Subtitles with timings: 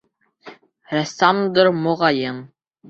[0.95, 2.45] —Рәссамдыр, моғайын.